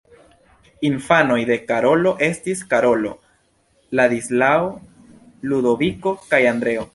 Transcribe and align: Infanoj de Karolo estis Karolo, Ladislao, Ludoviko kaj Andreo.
Infanoj 0.87 1.37
de 1.49 1.57
Karolo 1.71 2.13
estis 2.29 2.63
Karolo, 2.71 3.11
Ladislao, 4.01 4.67
Ludoviko 5.53 6.15
kaj 6.33 6.43
Andreo. 6.55 6.89